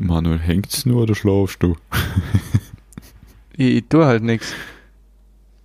[0.00, 1.76] Manuel, hängt's nur oder schlafst du?
[3.58, 4.52] Ich, ich tue halt nichts.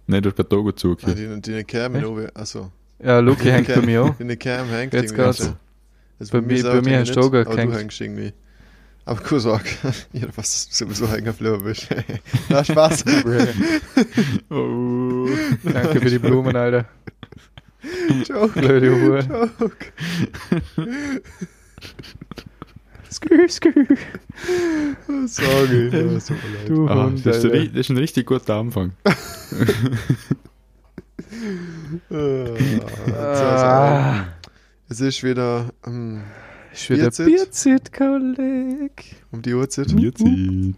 [0.07, 1.17] Nein, du hast gerade Togo Ah, zugehört.
[1.17, 2.05] die, die Cam Echt?
[2.05, 2.71] oben, also.
[3.03, 4.15] Ja, Luki hängt bei mir auch.
[4.17, 5.23] Die Cam hängt Jetzt irgendwie.
[5.25, 5.41] geht's.
[5.41, 5.55] Also.
[6.19, 7.75] Also Bei mir- selber bei mir hängt hast du auch gerade aber du gehängt.
[7.81, 8.31] hängst irgendwie.
[9.03, 9.65] Aber cool sag,
[10.13, 11.89] ja, was sowieso hängen geblieben bist.
[12.49, 13.03] Na, Spaß.
[14.49, 15.27] Oh.
[15.63, 16.85] Danke für die Blumen, Alter.
[18.25, 19.19] Joke, Blöde Uhr.
[19.19, 19.75] Joke.
[23.11, 23.71] Skü, skü.
[25.27, 26.69] Sorry, ja, so leid.
[26.69, 28.91] Du Ah, Hund, das, ist ri- das ist ein richtig guter Anfang.
[32.09, 34.25] Ah, Ah,
[34.89, 36.21] Es ist wieder ähm,
[36.73, 37.25] ist wieder Bierzeit.
[37.27, 39.15] Bierzeit, Kolleg.
[39.31, 39.95] um die Uhrzeit.
[39.95, 40.75] Bierzeit.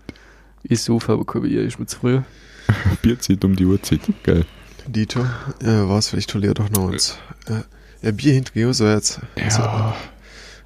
[0.64, 2.22] Ich suche aber kein Bier, ist mir zu früh.
[3.02, 4.02] Bierzeit um die Uhrzeit.
[4.24, 4.46] Geil.
[4.88, 5.26] Dito,
[5.64, 7.18] ja, was, vielleicht toleriert doch noch uns.
[7.48, 7.62] Äh,
[8.06, 9.20] ja, Bier hinter Hose jetzt.
[9.42, 9.96] Also, Ja.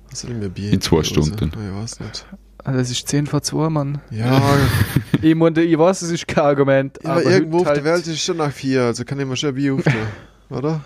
[0.10, 1.04] Was soll denn mir Bier In zwei?
[1.04, 1.52] Stunden.
[1.56, 2.26] Ja, Ich weiß nicht.
[2.64, 4.02] Also es ist 10 vor 2, Mann.
[4.12, 4.42] Ja,
[5.22, 8.02] Ich, meine, ich weiß, es ist kein Argument, aber, aber irgendwo auf heute der Welt
[8.02, 9.94] ist es schon nach vier, also kann ich mir schon ein Bier auftun,
[10.50, 10.82] oder?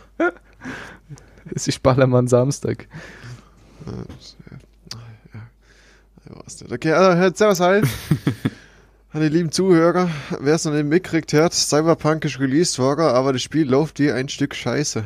[1.55, 2.87] Es ist Ballermann Samstag.
[3.87, 3.93] Ja,
[5.33, 5.41] ja,
[6.25, 6.71] ich weiß nicht.
[6.71, 7.85] Okay, also, hört servus halt.
[9.13, 13.33] An die lieben Zuhörer, wer es noch nicht mitgekriegt hat, Cyberpunk ist released worden, aber
[13.33, 15.03] das Spiel läuft wie ein Stück Scheiße.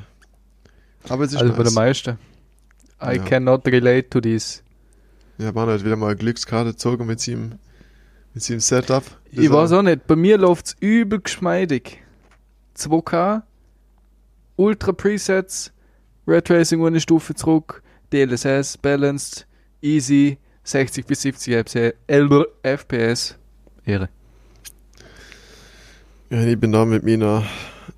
[1.09, 1.73] Aber es ist Also bei der nice.
[1.73, 2.19] meisten.
[3.01, 3.23] I Ja.
[3.23, 4.63] cannot relate to this.
[5.37, 7.59] Ja, man hat wieder mal eine Glückskarte gezogen mit seinem,
[8.33, 9.03] mit seinem Setup.
[9.31, 12.01] Ich weiß auch nicht, bei mir läuft es übel geschmeidig.
[12.77, 13.43] 2K,
[14.55, 15.71] Ultra Presets,
[16.27, 19.45] Red Tracing eine Stufe zurück, DLSS, Balanced,
[19.81, 21.93] Easy, 60 bis 70 FPS,
[22.63, 23.37] FPS.
[23.85, 24.09] Ehre.
[26.29, 27.43] Ja, ich bin da mit meiner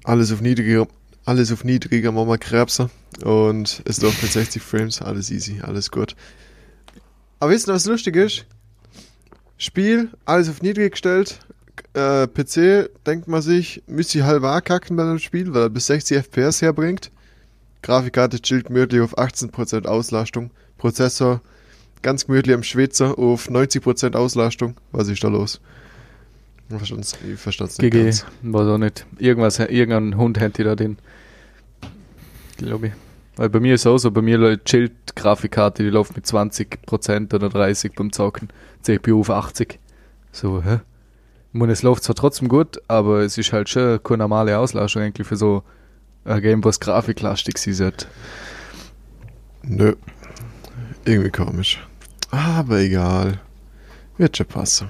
[0.04, 0.88] alles auf niedriger,
[1.28, 2.90] alles auf niedriger Mama Krebse
[3.22, 6.16] und es läuft mit 60 Frames, alles easy, alles gut.
[7.40, 8.46] Aber wisst ihr, was lustig ist?
[9.58, 11.40] Spiel, alles auf niedrig gestellt,
[11.94, 15.88] äh, PC, denkt man sich, müsste ich halb kacken bei einem Spiel, weil er bis
[15.88, 17.12] 60 FPS herbringt.
[17.82, 21.42] Grafikkarte chillt gemütlich auf 18% Auslastung, Prozessor
[22.02, 24.76] ganz gemütlich am Schwitzer auf 90% Auslastung.
[24.94, 25.60] Was ist da los?
[26.70, 28.26] Ich ich verstand's nicht GG, ganz.
[28.42, 29.06] weiß auch nicht.
[29.20, 30.98] Irgendwas, irgendein Hund hätte da den.
[32.58, 32.94] Glaube ich.
[33.38, 36.26] Weil bei mir ist auch so, bei mir läuft chillt die Grafikkarte, die läuft mit
[36.26, 38.50] 20% oder 30% beim Zocken.
[38.82, 39.80] CPU auf 80.
[40.32, 40.80] So, hä?
[41.54, 45.04] Ich meine, es läuft zwar trotzdem gut, aber es ist halt schon keine normale Auslastung
[45.04, 45.64] eigentlich für so
[46.26, 48.08] ein Game, was grafiklastig sein sollte.
[49.62, 49.96] Nö.
[51.06, 51.86] Irgendwie komisch.
[52.32, 53.40] Aber egal.
[54.18, 54.90] Wird schon passen.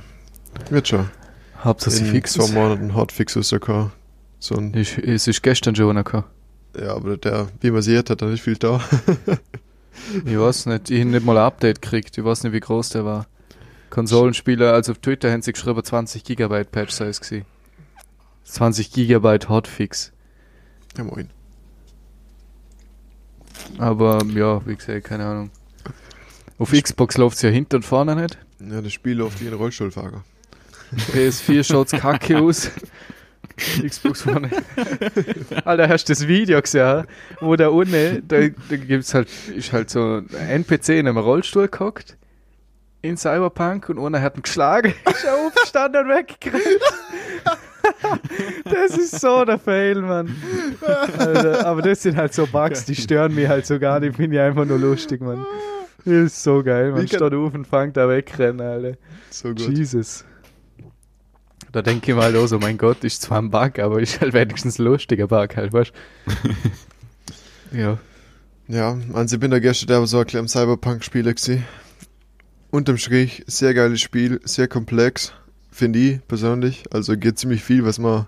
[0.69, 1.09] Wird schon.
[1.63, 2.53] Hauptsache In fix zwei ist.
[2.53, 3.91] Monaten Hotfix rausgekommen.
[4.39, 6.25] So ein, Ich- Es ist gestern schon gekommen.
[6.79, 8.81] ja, aber der, wie man sieht, hat er nicht viel da.
[10.25, 12.15] Ich weiß nicht, ich habe nicht mal ein Update gekriegt.
[12.19, 13.25] Ich weiß nicht, wie groß der war.
[13.89, 17.45] Konsolenspieler, also auf Twitter haben sie geschrieben, 20 GB Patch Size gewesen.
[18.43, 20.13] 20 GB Hotfix.
[20.97, 21.31] ja, moin.
[23.79, 25.49] Aber ja, wie gesagt, keine Ahnung.
[26.59, 28.37] Auf Xbox läuft es ja hinten und vorne nicht.
[28.59, 30.23] Ja, das Spiel läuft wie ein Rollstuhlfahrer.
[31.13, 32.71] PS4 schaut's kacke aus.
[33.57, 34.49] Xbox One.
[35.65, 37.05] Alter, hast du das Video gesehen,
[37.41, 41.67] wo da unten, da, da gibt's halt, ist halt so ein NPC in einem Rollstuhl
[41.67, 42.17] gehockt,
[43.01, 46.63] in Cyberpunk und einer hat ihn geschlagen, ist aufgestanden und weggerannt.
[48.65, 50.35] das ist so der Fail, Mann.
[51.17, 54.35] Alter, aber das sind halt so Bugs, die stören mich halt so gar nicht, finde
[54.37, 55.45] ich einfach nur lustig, Mann.
[56.05, 58.97] Das ist so geil, man steht auf und fängt da wegrennen, Alter.
[59.31, 59.67] So gut.
[59.75, 60.23] Jesus.
[61.71, 64.33] Da denke ich mal auch so, mein Gott, ist zwar ein Bug, aber ist halt
[64.33, 65.91] wenigstens ein lustiger Bug halt, weißt
[67.71, 67.97] ja.
[68.69, 71.65] Ja, also ich bin da gestern aber so ein kleiner Cyberpunk-Spieler gewesen.
[72.69, 75.31] Unterm Strich, sehr geiles Spiel, sehr komplex,
[75.71, 76.83] finde ich persönlich.
[76.91, 78.27] Also geht ziemlich viel, was man.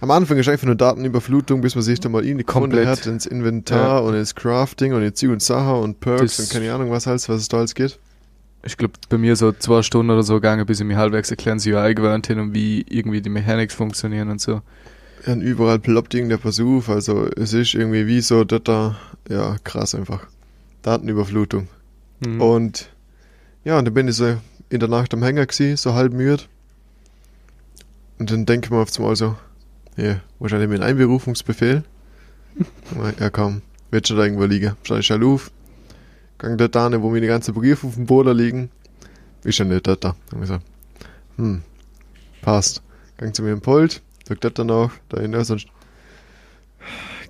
[0.00, 2.86] Am Anfang ist einfach nur Datenüberflutung, bis man sich dann mal in die Komplett.
[2.86, 6.50] hat, ins Inventar und ins Crafting und ins Ziel und Sache und Perks Das- und
[6.50, 7.98] keine Ahnung was alles, was es da alles geht.
[8.64, 11.58] Ich glaube, bei mir so zwei Stunden oder so gegangen, bis ich mich halbwegs erklären
[11.58, 14.62] sie UI gewöhnt hin und wie irgendwie die Mechanics funktionieren und so.
[15.24, 18.96] Ja, und überall ploppt irgendein Versuch, also es ist irgendwie wie so, das da,
[19.28, 20.26] ja, krass einfach.
[20.82, 21.68] Datenüberflutung.
[22.20, 22.40] Mhm.
[22.40, 22.90] Und
[23.64, 24.36] ja, und dann bin ich so
[24.68, 26.44] in der Nacht am Hänger gewesen, so halb müde.
[28.18, 29.36] Und dann denke ich mir auf einmal so,
[29.96, 31.84] ja, wahrscheinlich mit einem Einberufungsbefehl.
[33.20, 34.76] ja komm, wird schon da irgendwo liegen.
[34.82, 35.50] Steig ich auf,
[36.38, 38.70] gang dort da, wo mir die ganzen Briefe auf dem Boden liegen.
[39.44, 40.16] Ist ja nicht dort da.
[40.30, 40.58] Dann hab ich so,
[41.36, 41.62] hm,
[42.42, 42.82] passt.
[43.18, 45.62] Gang zu mir im Pult, drück dort dann auch, da hinten so ein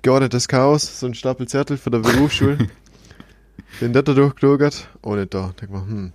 [0.01, 2.57] geordnetes Chaos, so ein Stapel Zettel von der Berufsschule.
[3.79, 5.53] Bin dort da durchgeschaut, oh nicht da.
[5.59, 6.11] Denk mal, hm.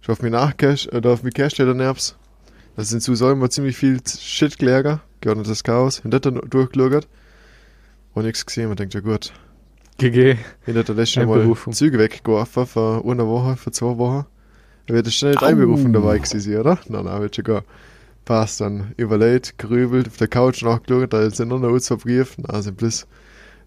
[0.00, 2.16] Schon auf mich nachcash, oder auf mich cash der Nervs.
[2.76, 6.00] Da sind zu so immer ziemlich viel Shit gelagert, geordnetes Chaos.
[6.00, 7.08] Und das dann durchgeschaut.
[8.14, 8.68] Und nichts gesehen.
[8.68, 9.32] Man denkt, ja gut.
[9.98, 10.36] GG.
[10.64, 11.72] Hinter der letzten Mal Einberufung.
[11.72, 14.26] Züge weggeworfen, vor einer Woche, vor zwei Wochen.
[14.86, 15.46] Da wird schnell nicht Au.
[15.46, 16.78] Einberufung dabei gewesen, oder?
[16.88, 17.64] Nein, nein, wird schon gar.
[18.24, 18.92] Passt dann.
[18.96, 22.36] Überlegt, gerübelt, auf der Couch nachgeschaut, da sind noch ein Brief.
[22.38, 23.06] Nein, sind bloß,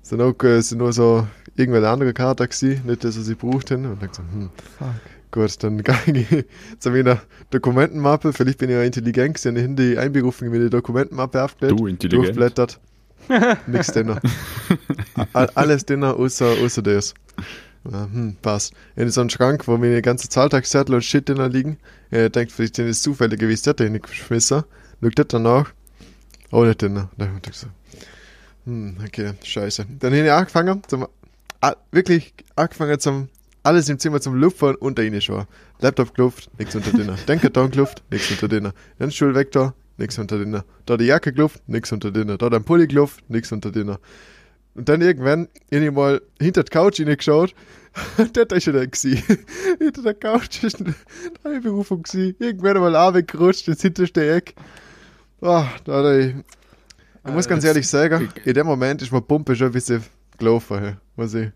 [0.03, 3.69] sind auch, äh, sind nur so irgendwelche andere Karten gewesen, nicht das, was ich braucht
[3.69, 3.89] hätte.
[3.89, 4.87] Und dann so, hm, Fuck.
[5.31, 5.95] gut, dann gehe
[6.29, 6.45] ich
[6.79, 11.43] zu meiner Dokumentenmappe, vielleicht bin ich ja intelligent, gewesen, in die Einberufung in meine Dokumentenmappe
[11.43, 12.27] aufgelegt, Du, intelligent.
[12.27, 12.79] durchblättert.
[13.67, 13.95] Nix.
[13.95, 17.13] A- Alles drin, außer, außer das.
[17.83, 18.73] Hm, passt.
[18.95, 21.77] In so einem Schrank, wo meine ganze Zahltagszettel und Shit drin liegen,
[22.11, 24.63] äh, denkt vielleicht, den ist zufällig gewesen, der hat den nicht geschmissen.
[25.01, 25.71] Schaut das danach.
[26.51, 27.07] Auch nicht drin.
[27.17, 27.27] Da
[28.65, 29.85] hm, okay, scheiße.
[29.99, 31.07] Dann habe ich angefangen, zum,
[31.91, 33.29] wirklich angefangen zum,
[33.63, 35.45] alles im Zimmer zum Lupfen da rein schon.
[35.79, 37.11] Laptop geluft, nichts unter drin.
[37.27, 38.71] Denkkarton geluft, nichts unter drin.
[38.99, 39.35] Dann Stuhl
[40.01, 40.61] nichts unter drin.
[40.85, 42.35] Da die Jacke geluft, nichts unter drin.
[42.37, 43.95] Da dein Pulli geluft, nichts unter drin.
[44.73, 47.53] Und dann irgendwann, ich mal hinter die Couch hineingeschaut,
[48.35, 49.21] der ist schon da gewesen.
[49.79, 50.95] hinter der Couch ist eine
[51.43, 52.35] Einberufung gewesen.
[52.39, 54.55] Irgendwann mal runtergerutscht, ins hinterste Eck.
[55.41, 56.35] Ah, da hat ich,
[57.25, 60.03] ich muss ganz ehrlich sagen, in dem Moment ist meine Pumpe schon ein bisschen
[60.37, 60.97] gelaufen.
[61.15, 61.49] Muss ich.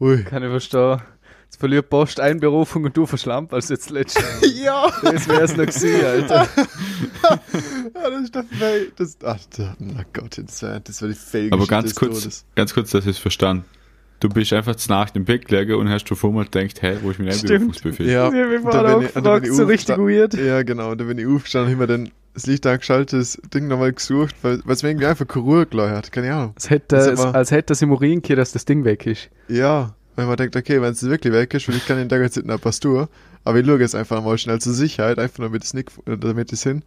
[0.00, 0.22] Ui.
[0.24, 1.00] Kann ich verstehen.
[1.46, 4.24] Jetzt verliert Post Einberufung und du verschlampt als jetzt letztes.
[4.62, 4.90] Ja!
[5.02, 6.48] Das wär's noch gewesen, Alter.
[7.94, 8.92] Ja, das ist der Fail.
[8.96, 12.90] Das, ach, der, na Gott, das wäre wär die Fail Aber ganz kurz, ganz kurz,
[12.90, 13.64] dass ich es verstanden.
[14.20, 17.10] Du bist einfach zu Nacht im Bett gelegen und hast schon vorher gedacht, hey, wo
[17.10, 17.28] ist mein.
[17.30, 18.08] Einberufungsbefehl?
[18.08, 20.34] Ja, Ich und bin ich- und dann bin gefragt, ich so richtig weird.
[20.34, 20.90] Ja, genau.
[20.92, 24.34] Und dann bin ich aufgestanden, hab mir dann das Licht angeschaltet, das Ding nochmal gesucht,
[24.42, 26.12] weil es mir irgendwie einfach Ruhe gelassen hat.
[26.12, 26.52] Keine Ahnung.
[26.54, 29.30] Als hätte, Das es, als hätte das im Urin gehört, dass das Ding weg ist.
[29.48, 32.46] Ja, wenn man denkt, okay, wenn es wirklich weg ist, kann ich in der Zeit
[32.46, 33.06] noch was tun.
[33.44, 36.62] Aber ich schaue jetzt einfach mal schnell zur Sicherheit, einfach damit es nicht, damit es
[36.62, 36.82] hin.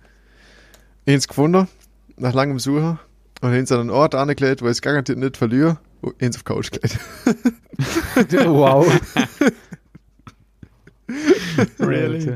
[1.06, 1.68] Ich hab's gefunden,
[2.18, 3.00] nach langem Suchen,
[3.42, 6.44] und hin an einen Ort angelegt, wo ich es garantiert nicht verliere, und ins auf
[6.44, 7.00] Couch gelegt.
[8.46, 8.86] wow.
[11.80, 12.36] Really?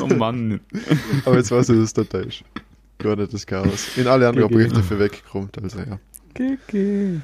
[0.00, 0.60] Oh Mann.
[1.24, 2.42] Aber jetzt weißt du, dass das da ist.
[2.98, 3.96] Gar nicht das Chaos.
[3.96, 4.50] In alle anderen.
[4.50, 5.98] Berichte für weggekommen, also ja.
[6.34, 7.20] GG.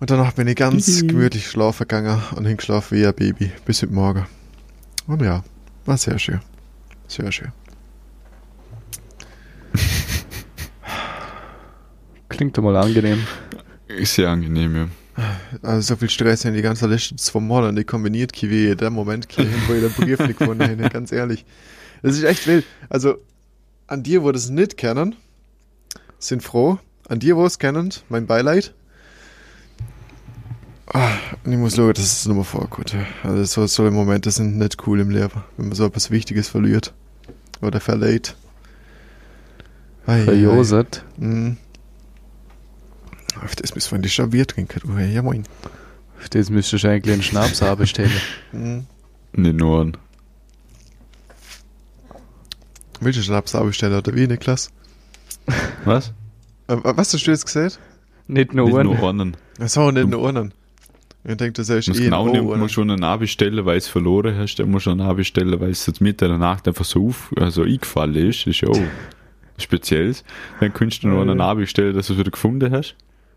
[0.00, 1.06] Und danach bin ich ganz GG.
[1.06, 4.26] gemütlich schlafen gegangen und hingeschlafen wie ein Baby bis heute Morgen.
[5.06, 5.44] Und ja,
[5.84, 6.40] war sehr schön.
[7.08, 7.52] Sehr schön.
[12.28, 13.26] Klingt doch mal angenehm.
[13.86, 14.88] Ist sehr angenehm, ja.
[15.62, 19.30] Also so viel Stress in die ganze letzten zwei Monate nicht kombiniert, wie der Moment,
[19.32, 21.44] hin, wo ich den Brief nicht gefunden habe, ganz ehrlich.
[22.02, 22.64] Das ist echt wild.
[22.88, 23.18] Also,
[23.86, 25.14] an dir, wo das nicht kennen,
[26.18, 26.78] sind froh.
[27.08, 28.74] An dir, wo es kennen, mein Beileid.
[30.96, 31.10] Ah,
[31.44, 32.94] und ich muss schauen, dass es nochmal vorkommt.
[33.24, 36.94] Also so, so Momente sind nicht cool im Leben, wenn man so etwas Wichtiges verliert.
[37.60, 38.36] Oder verleiht.
[40.06, 40.24] Ei, ei, ei.
[40.24, 41.04] Verjoset.
[41.16, 41.56] Mhm.
[43.42, 44.96] Auf das müssen wir nicht schon Bier trinken, du.
[44.98, 45.42] Ja, moin.
[46.20, 48.12] Auf das müsstest du eigentlich einen Schnaps haben bestellen.
[48.52, 48.86] Mhm.
[49.32, 49.96] Nicht nur an.
[53.00, 54.70] Willst du Schnaps bestellen oder wie, Niklas?
[55.84, 56.12] Was?
[56.68, 57.80] Äh, was hast du jetzt gesagt?
[58.28, 58.90] Nicht nur Nicht einen.
[58.96, 59.36] nur einen.
[59.58, 60.54] Achso, nicht nur einen.
[61.26, 64.36] Ich denke, das ist musst eh genau O, musst schon eine bestellen, weil es verloren
[64.36, 64.56] hast.
[64.56, 68.14] Dann musst du eine bestellen, weil es mit der Nacht einfach so auf, also eingefallen
[68.14, 68.40] ist.
[68.40, 68.78] Das ist ja auch
[69.58, 70.22] Spezielles.
[70.60, 71.54] Dann kannst du noch eine Ja.
[71.54, 72.94] bestellen, dass du es wieder gefunden hast.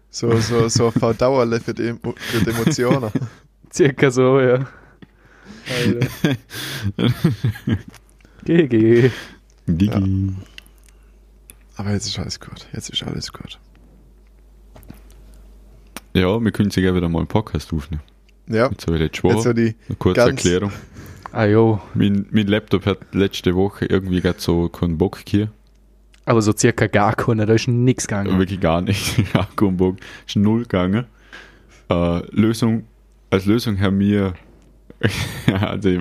[0.09, 3.11] So, so, so ein Verdauerle für die, für die Emotionen.
[3.73, 4.67] Circa so, ja.
[8.45, 9.11] GG.
[9.67, 10.33] Digi.
[11.75, 12.67] Aber jetzt ist alles gut.
[12.73, 13.59] Jetzt ist alles gut.
[16.17, 18.01] Ja, wir können sicher wieder mal einen Podcast aufnehmen.
[18.47, 19.75] Ja, Jetzt habe ich jetzt die.
[19.87, 20.71] eine kurze Erklärung.
[21.31, 21.79] Ah jo.
[21.93, 25.51] Mein, mein Laptop hat letzte Woche irgendwie gerade so keinen Bock hier.
[26.25, 28.39] Aber so circa gar keiner, da ist nichts gegangen.
[28.39, 29.15] Wirklich gar nicht.
[29.35, 31.05] Akku und Bock ist null gegangen.
[31.89, 32.85] Äh, Lösung,
[33.29, 34.33] als Lösung haben wir,
[35.61, 35.99] also ich,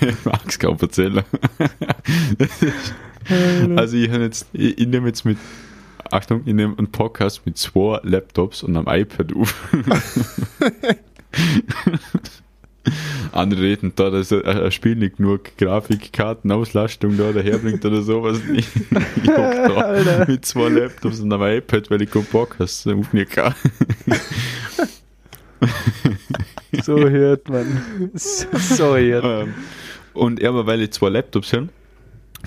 [0.00, 1.22] ich mag es kaum erzählen.
[3.76, 5.38] also ich habe jetzt, ich, ich nehme jetzt mit,
[6.10, 9.54] Achtung, ich nehme einen Podcast mit zwei Laptops und einem iPad auf.
[13.32, 18.40] Andere reden da, dass ein Spiel nicht genug Grafikkartenauslastung da daherbringt oder sowas.
[18.54, 23.12] Ich, ich da mit zwei Laptops und einem iPad, weil ich keinen Bock hast, auf
[23.12, 23.54] mir kann.
[26.82, 28.12] So hört man.
[28.14, 29.54] So hört Ähm,
[30.14, 31.68] und aber weil ich zwei Laptops habe,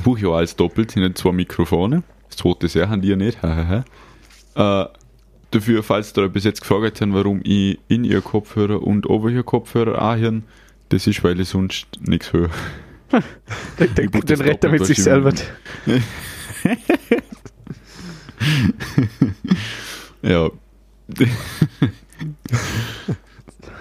[0.04, 2.04] buche ich auch alles doppelt, sind zwei Mikrofone.
[2.40, 3.38] Das zweite sehr haben die ja nicht.
[3.44, 4.86] äh,
[5.52, 9.44] dafür, falls da bis jetzt gefragt haben, warum ich in ihr Kopfhörer und over ihr
[9.44, 10.44] Kopfhörer anhören,
[10.90, 12.50] das ist, weil ich sonst nichts höre.
[13.10, 15.34] Buch den das rettet mit sich selber.
[20.22, 20.50] Ja.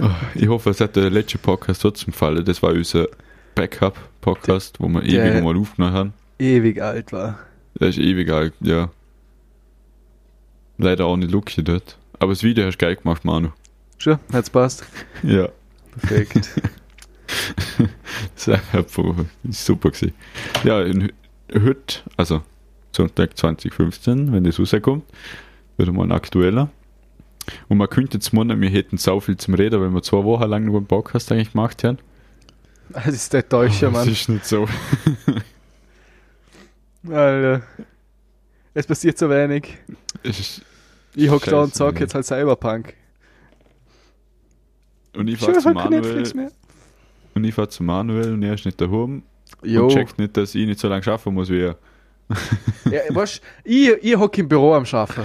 [0.00, 2.44] Oh, ich hoffe, es hat der letzte Podcast trotzdem gefallen.
[2.44, 3.08] Das war unser
[3.56, 6.12] Backup-Podcast, wo wir ewig mal aufgenommen haben.
[6.38, 7.38] Ewig alt war.
[7.80, 8.90] Der ist ewig alt, ja.
[10.78, 11.96] Leider auch nicht Lucky dort.
[12.18, 13.50] Aber das Video hast du geil gemacht, Manu.
[13.98, 14.84] Schon, hat's passt.
[15.22, 15.48] Ja.
[15.96, 16.50] Perfekt.
[18.34, 18.60] Das
[19.44, 20.14] ist super gewesen.
[20.64, 21.12] Ja, in,
[21.52, 22.42] heute, also
[22.92, 25.04] Sonntag 2015, wenn das rauskommt,
[25.76, 26.70] wieder mal ein aktueller.
[27.68, 30.48] Und man könnte jetzt meinen, wir hätten so viel zum Reden, weil wir zwei Wochen
[30.48, 31.98] lang nur einen Podcast eigentlich gemacht haben.
[32.90, 34.08] Das ist der Täuscher, Das Mann.
[34.08, 34.66] ist nicht so.
[37.12, 37.62] Alter.
[38.74, 39.76] Es passiert so wenig.
[40.22, 40.62] Ist,
[41.14, 42.94] Ich hock da und sag jetzt halt Cyberpunk.
[45.16, 46.52] und ich fahr zu kein Netflix Manuel,
[47.34, 49.22] und ich fahr zu Manuel und er ist nicht daheim
[49.62, 49.84] Jo.
[49.84, 51.76] und checkt nicht, dass ich nicht so lange schaffen muss wie er.
[52.90, 55.24] Ja, weißt, ich, ich hock im Büro am Schaffen.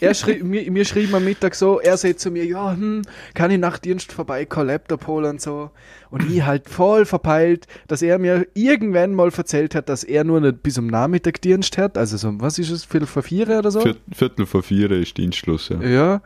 [0.00, 3.02] Er schrie, mir, mir schrieb am Mittag so, er sagt zu mir, ja, hm,
[3.34, 5.70] kann ich nach Dienst vorbeikommen, Laptop holen und so.
[6.10, 10.40] Und ich halt voll verpeilt, dass er mir irgendwann mal erzählt hat, dass er nur
[10.40, 11.98] nicht bis am Nachmittag Dienst hat.
[11.98, 13.80] Also so, was ist es, Viertel vor vier oder so?
[13.80, 15.82] Viert, Viertel vor vier ist Dienstschluss, ja.
[15.82, 16.22] Ja.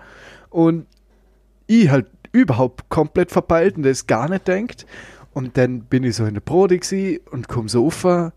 [0.50, 0.87] Und
[1.66, 4.87] ich halt überhaupt komplett verpeilt und das gar nicht denkt.
[5.32, 8.32] Und dann bin ich so in der Brode gsi und komm so rauf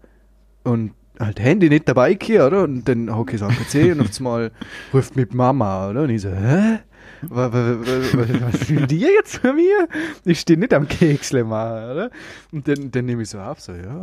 [0.63, 2.63] und halt Handy nicht dabei hier, oder?
[2.63, 4.51] Und dann hocke ich am PC und auf einmal
[4.93, 6.03] ruft mit Mama, oder?
[6.03, 6.79] Und ich so, hä?
[7.23, 9.87] Was, was, was, was will die jetzt von mir?
[10.25, 12.11] Ich stehe nicht am Keksle mal, oder?
[12.51, 13.93] Und dann, dann nehme ich so ab, so, ja,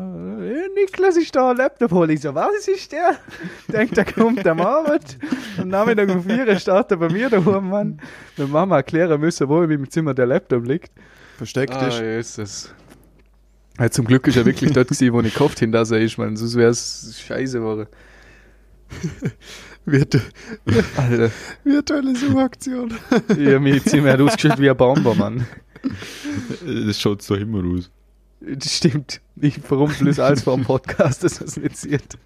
[0.77, 3.17] Niklas ist da, Laptop hol ich so, was ist der?
[3.73, 5.19] Denkt, da kommt am Abend.
[5.61, 8.01] Am Nachmittag um vier startet er bei mir daheim, Mann.
[8.37, 10.93] Mit Mama erklären müssen, wo meinem Zimmer der Laptop liegt.
[11.39, 12.01] Versteckt Ah, ist.
[12.01, 12.75] Jesus.
[13.79, 16.19] Ja, zum Glück ist er wirklich dort gewesen, wo ich gehofft hin, dass er ist,
[16.19, 16.37] man.
[16.37, 17.87] Sonst wäre es scheiße geworden.
[19.85, 20.19] Virtu
[20.97, 21.31] Alter,
[21.65, 22.93] virtuelle Suchaktion.
[23.37, 25.47] ich hab mich Zimmer hat ausgeschaut wie ein Bomber, Mann.
[26.67, 27.91] Das schaut so immer aus.
[28.41, 29.21] Das stimmt.
[29.37, 32.19] Ich verrumpel es alles vor dem Podcast, dass man es nicht sieht.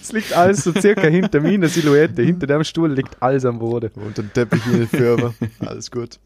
[0.00, 2.22] Es liegt alles so circa hinter meiner Silhouette.
[2.22, 3.90] Hinter dem Stuhl liegt alles am Boden.
[3.94, 5.34] Und den Teppich in den Firma.
[5.60, 6.18] Alles gut.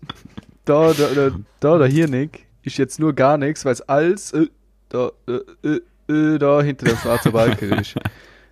[0.64, 4.32] Da, da, da, da, da hier nicht, ist jetzt nur gar nichts, weil es alles
[4.32, 4.46] äh,
[4.88, 5.80] da, äh, äh,
[6.12, 7.94] äh, da hinter dem schwarzen Balken ist.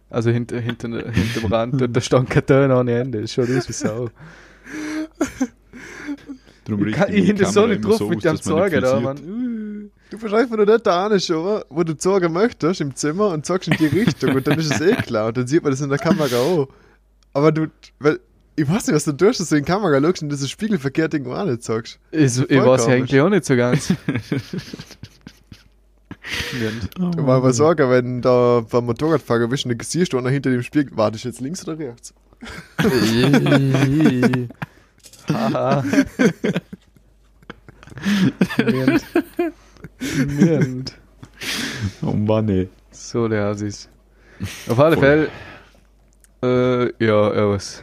[0.09, 3.23] Also hinter, hinter, hinter dem Rand und da stand kein Ton ohne Ende.
[3.23, 4.09] Das schaut aus wie Sau.
[6.65, 9.91] Darum Ich, kann, ich hinter so nicht drauf so mit dem Sorge da, Mann.
[10.11, 13.69] Du verstehst, wenn du nicht da anschauen, wo du sorgen möchtest im Zimmer und sagst
[13.69, 15.89] in die Richtung und dann ist es eh klar und dann sieht man das in
[15.89, 16.69] der Kamera auch.
[17.33, 17.67] Aber du,
[17.99, 18.21] weil,
[18.57, 21.15] ich weiß nicht, was du tust, dass du in die Kamera schaust und das spiegelverkehrt
[21.15, 21.99] irgendwo auch nicht sagst.
[22.11, 23.93] Ich, ich weiß ja eigentlich auch nicht so ganz.
[26.97, 30.51] Du mal mal sagen, wenn da beim Motorradfahrer bist und dann siehst du einer hinter
[30.51, 32.13] dem Spiegel, war das jetzt links oder rechts?
[35.33, 35.85] Haha.
[40.27, 40.99] Mirnd.
[42.03, 42.69] Oh Mann, ey.
[42.91, 43.89] So, der Assis.
[44.69, 45.29] Auf alle Fälle,
[46.43, 47.83] äh, ja, ja, was.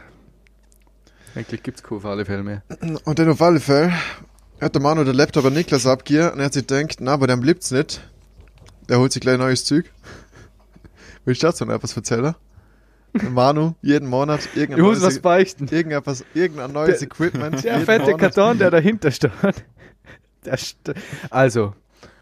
[1.34, 2.62] Eigentlich gibt's keinen auf alle Fälle mehr.
[3.04, 3.92] Und dann auf alle Fälle
[4.60, 7.26] hat der Manu den Laptop an Niklas abgegeben und er hat sich gedacht, na, bei
[7.26, 8.08] dem bliebt's nicht.
[8.88, 9.90] Der holt sich gleich neues Zeug.
[11.24, 12.34] Willst du dazu noch etwas erzählen?
[13.30, 15.68] Manu, jeden Monat Ich neues, was beichten.
[15.70, 17.64] irgendetwas, irgendein neues Der- Equipment.
[17.64, 18.20] Der fette Monat.
[18.20, 19.30] Karton, der dahinter steht.
[20.44, 20.76] Der st
[21.30, 21.74] also,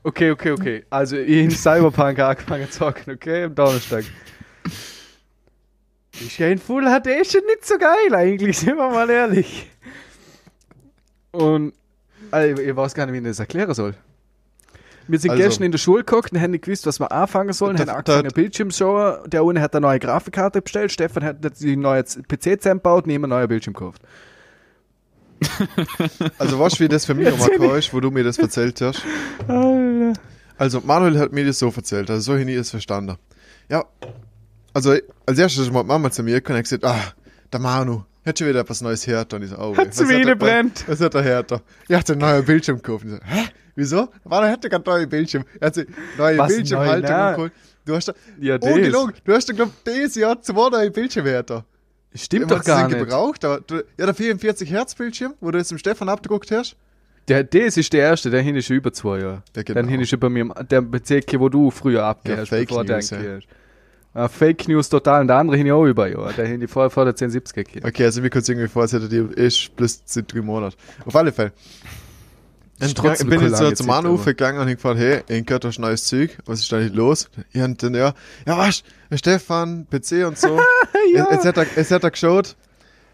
[0.04, 0.85] okay, okay, okay.
[0.90, 4.04] Also, ich in Cyberpunk angefangen zu zocken, okay, am Donnerstag.
[6.21, 9.71] Ist ja in Full HD schon nicht so geil eigentlich, sind wir mal ehrlich.
[11.31, 11.73] Und
[12.31, 13.95] also, ich weiß gar nicht, wie ich das erklären soll.
[15.09, 17.52] Wir sind Also- gestern in der Schule geguckt und haben nicht gewusst, was wir anfangen
[17.52, 17.76] sollen.
[17.76, 19.28] Da- haben da- angefangen, Bildschirm zu schauen.
[19.31, 20.92] Der eine hat eine neue Grafikkarte bestellt.
[20.92, 24.02] Stefan hat jetzt die neue PC zusammengebaut habe einen neuen Bildschirm gekauft.
[26.38, 29.02] Also weißt du, wie das für mich nochmal ist, wo du mir das erzählt hast?
[29.49, 30.12] Alter.
[30.57, 33.16] Also Manuel hat mir das so erzählt, also so habe ich das verstanden.
[33.69, 33.85] Ja,
[34.75, 34.95] also
[35.26, 37.12] als erstes meine Mama zu mir gekommen und gesagt, ah,
[37.52, 39.33] der Manu, hat schon wieder etwas Neues gehört.
[39.35, 40.85] Und ich so, oh, wieder er- brennt.
[40.88, 41.45] Was hat der Herr
[41.88, 43.05] Ja, hat einen neuen Bildschirm gekauft.
[43.05, 43.45] Und ich so, hä?
[43.75, 44.09] Wieso?
[44.25, 45.45] War der hätte gerade neue Bildschirm.
[45.59, 45.87] Er hat sich
[46.19, 47.17] neue Was, Bildschirmhaltung neu?
[47.17, 47.35] Nein.
[47.37, 47.52] gekauft.
[47.85, 48.71] Du hast da, Ja, das.
[48.71, 51.64] ungelogen, du hast da, glaub dieses Jahr zwei neue Bildschirmwerte.
[52.14, 52.99] Stimmt doch gar nicht.
[52.99, 56.76] gebraucht, aber du, ja, der 44 Hertz Bildschirm, wo du jetzt im Stefan abgedruckt hast.
[57.29, 59.43] Der, das ist der erste, der hin ist schon über zwei Jahre.
[59.57, 59.81] Ja, genau.
[59.81, 62.97] Dann hin ist schon bei mir der Bezirk, wo du früher abgehst, Ja, bevor der
[62.97, 63.17] News, ja.
[63.19, 63.49] angehst.
[64.14, 65.23] Ah, Fake News total.
[65.23, 66.33] Und der andere hin ich auch über ein Jahr.
[66.35, 67.85] Der hin ich vor, vor der 1070er gehört.
[67.87, 70.76] Okay, also mir kurz irgendwie vor, als hätte die ist plus seit drei Monaten.
[71.07, 71.52] Auf alle Fälle.
[72.95, 76.04] Trotzdem bin jetzt so zum aber- gegangen und ich gefragt, hey, Inka, du hast neues
[76.04, 77.31] Zeug, was ist da nicht los?
[77.52, 78.12] Ja, und dann, ja,
[78.45, 78.83] ja, was,
[79.14, 80.59] Stefan, PC und so.
[81.14, 81.28] Ja.
[81.31, 82.57] Jetzt, jetzt, hat er, jetzt hat er geschaut,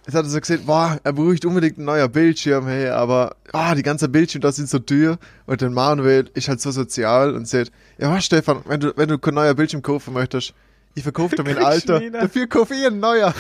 [0.07, 3.75] jetzt hat er so gesehen, boah, er braucht unbedingt einen neuen Bildschirm, hey, aber, ah,
[3.75, 5.19] die ganzen Bildschirme, das sind so teuer.
[5.47, 9.09] Und dann Manuel ist halt so sozial und sagt, ja, was, Stefan, wenn du, wenn
[9.09, 10.55] du keinen neuen Bildschirm kaufen möchtest,
[10.99, 13.35] ich meinen Kriegst Alter, dafür kaufe ich einen neuer.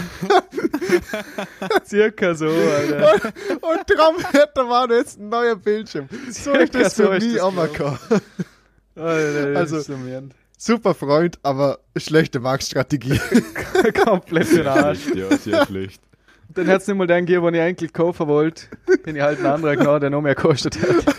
[1.86, 3.32] Circa so, Alter.
[3.60, 6.08] Und darum hat der Manuel jetzt einen neuen Bildschirm.
[6.30, 7.68] So ist Circa das so für ist mich das, auch mal
[8.96, 9.82] Also-
[10.60, 13.20] Super Freund, aber schlechte Marktstrategie.
[14.04, 15.06] komplett den Arsch.
[15.14, 16.02] Ja, sehr schlecht.
[16.48, 18.64] Dann hätte es nicht mal den gegeben, den ich eigentlich kaufen wollte.
[19.06, 21.14] Den ich halt einen anderen genommen, der noch mehr gekostet hat.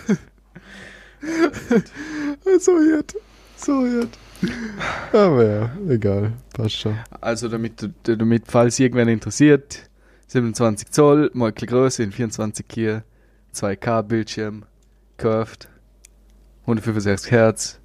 [2.60, 3.14] so weird.
[3.56, 4.10] So weird.
[5.14, 6.34] Aber ja, egal.
[6.54, 6.98] Passt schon.
[7.22, 9.90] Also damit, du- damit falls irgendwen interessiert,
[10.28, 13.04] 27 Zoll, größer in 24 hier,
[13.54, 14.64] 2K Bildschirm,
[15.18, 15.68] curved,
[16.62, 17.80] 165 Hertz,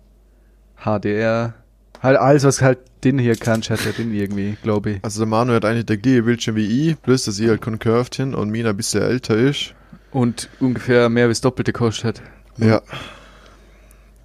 [0.84, 1.54] HDR,
[2.02, 5.04] halt alles was halt den hier kannst, hat er den irgendwie, glaube ich.
[5.04, 8.14] Also der Manu hat eigentlich der gleiche Bildschirm wie ich, bloß dass ich halt concurved
[8.14, 9.74] hin und Mina ein bisschen älter ist.
[10.10, 12.22] Und ungefähr mehr als doppelte kostet.
[12.58, 12.82] Ja.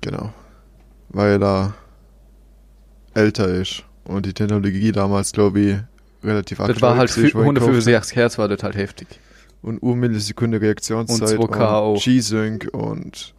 [0.01, 0.33] Genau.
[1.09, 1.73] Weil er
[3.13, 3.83] älter ist.
[4.03, 5.77] Und die Technologie damals, glaube ich,
[6.23, 9.07] relativ Das war halt ist, wo ich gekauft 165 Hertz war das halt heftig.
[9.61, 11.37] Und Urmillisekunde Reaktionszeit.
[11.37, 12.01] Und 2K auch.
[12.01, 13.33] G-Sync und...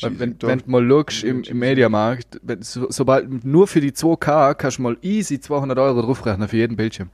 [0.00, 4.54] Wenn, wenn du mal schaust im, im Mediamarkt, wenn, so, sobald nur für die 2K
[4.54, 7.10] kannst du mal easy 200 Euro draufrechnen für jeden Bildschirm.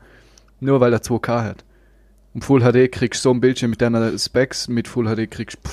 [0.61, 1.65] Nur weil er 2K hat.
[2.33, 5.59] Und Full HD kriegst du so einen Bildschirm mit deiner Specs, mit Full HD kriegst
[5.65, 5.71] du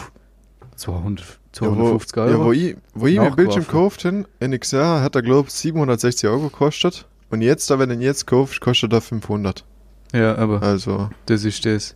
[0.75, 2.29] 200, Ja, wo, 250 Euro.
[2.31, 3.35] ja, wo ich, wo ich mir Nachgeworfen.
[3.35, 7.05] Bildschirm gekauft habe, NXR hat er, glaube ich, 760 Euro gekostet.
[7.29, 9.65] Und jetzt, da, wenn du ihn jetzt kaufst, kostet er 500.
[10.13, 11.95] ja, aber Also, das ist das.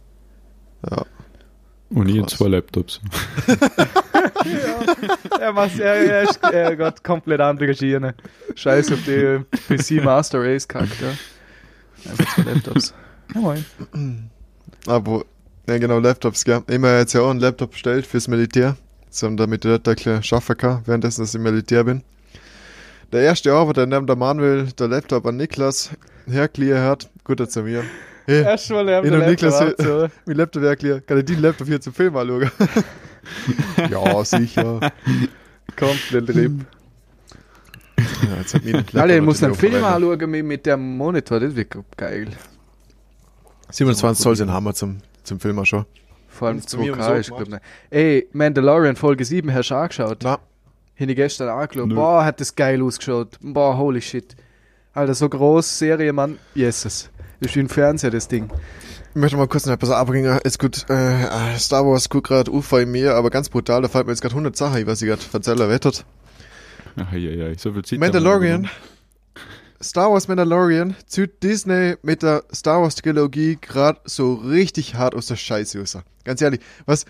[0.90, 1.06] ja.
[1.90, 2.32] Und ich Krass.
[2.32, 3.00] zwei Laptops.
[5.40, 8.16] er macht, er, er, ist, er hat komplett andere Schiene.
[8.56, 11.10] Scheiß auf die PC Master Race kackt, ja.
[12.10, 12.94] Einfach zwei Laptops.
[13.34, 13.66] Ja, moin.
[14.88, 15.26] Aber,
[15.68, 16.64] ja genau, Laptops, gell.
[16.68, 18.76] Ich habe jetzt ja auch einen Laptop bestellt fürs Militär.
[19.16, 22.04] So, damit ich bisschen schaffen kann, währenddessen, dass ich im Militär bin.
[23.14, 25.92] Der erste Arbeiter, neben der Manuel, der Laptop an Niklas
[26.28, 27.86] herklier hat, gut er zu mir.
[28.26, 30.10] Hey, Erstmal der dem Niklas- so.
[30.26, 32.52] mein Laptop herklier, kann ich den Laptop hier zum Film anschauen?
[33.90, 34.92] ja, sicher.
[35.78, 36.52] Komplett RIP.
[38.30, 41.40] Ja, jetzt hat den Alter, ich muss einen natürlich Film anschauen mit, mit dem Monitor,
[41.40, 42.28] das wird geil.
[43.70, 45.86] 27 Zoll sind Hammer zum, zum Film schon.
[46.36, 47.46] Vor allem Zu mir 2K so ist, gemacht.
[47.48, 47.98] glaub ich.
[47.98, 50.18] Ey, Mandalorian Folge 7, hast du angeschaut?
[50.24, 50.32] Na,
[51.00, 51.88] Habe ich gestern angeschaut.
[51.88, 51.96] Nö.
[51.96, 53.38] Boah, hat das geil ausgeschaut.
[53.42, 54.36] Boah, holy shit.
[54.94, 56.38] Alter, so groß, Serie, Mann.
[56.54, 57.10] Yeses.
[57.40, 58.50] Das ist wie ein Fernseher, das Ding.
[59.12, 60.38] Ich möchte mal kurz noch etwas abbringen.
[60.44, 64.06] Ist gut, äh, Star Wars guckt gerade UFO in mir, aber ganz brutal, da fällt
[64.08, 66.06] mir jetzt gerade 100 Sachen, ein, was ich gerade erzählen wettet.
[66.98, 68.00] Ach, ja, ja, so viel Zeit.
[68.00, 68.70] Mandalorian.
[69.82, 75.28] Star Wars Mandalorian zieht Disney mit der Star Wars Trilogie gerade so richtig hart aus
[75.28, 75.98] der Scheiße raus.
[76.24, 77.06] Ganz ehrlich, was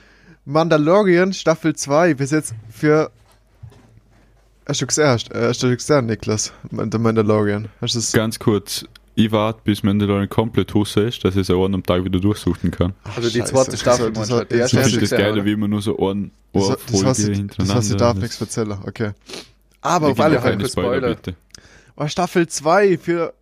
[0.46, 3.12] Mandalorian Staffel 2 bis jetzt für
[4.68, 6.52] Hast du gesehen, hast, äh, hast du gesehen, Niklas?
[6.72, 7.70] Der Mandalorian.
[7.82, 8.12] Hast das?
[8.14, 11.84] Ganz kurz, ich warte, bis Mandalorian komplett Hose ist, dass ich es auch an einem
[11.84, 12.94] Tag wieder durchsuchen kann.
[13.04, 13.54] Ach, Also die Scheiße.
[13.54, 14.52] zweite Das Staffel, hat- das halt.
[14.52, 16.94] Das hast finde du das Geile, wie man nur so ein Das, eine das, das,
[16.94, 17.74] hast Folge du, hintereinander.
[17.76, 19.12] das hast du darf das- nichts erzählen, okay.
[19.82, 20.68] Aber Ich auf alle Fälle.
[20.68, 21.36] Spoiler, bitte.
[21.96, 23.34] War Staffel 2 für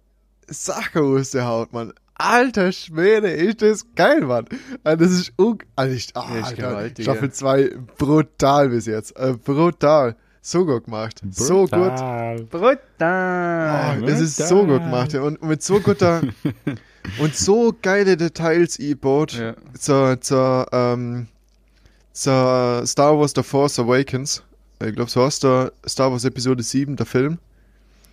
[0.48, 1.94] Sachen aus der Haut, Mann.
[2.16, 4.46] Alter Schwede, ist das geil, Mann.
[4.84, 5.58] Also Das ist un...
[5.76, 7.34] Also ich, ist Alter, Staffel ja.
[7.34, 9.18] 2 brutal bis jetzt.
[9.18, 10.16] Äh, brutal.
[10.42, 11.22] So gut gemacht.
[11.32, 11.72] So gut.
[11.72, 12.44] Brutal.
[12.44, 14.02] Brutal.
[14.02, 14.50] Ja, es ist brutal.
[14.50, 15.16] so gut gemacht.
[15.16, 16.22] Und mit so guter...
[17.20, 19.56] und so geile Details eingebaut Ja.
[19.78, 21.28] zur, zur, ähm,
[22.12, 24.44] zur Star Wars The Force Awakens.
[24.86, 27.40] Ich glaube, so heißt der Star Wars Episode 7, der Film.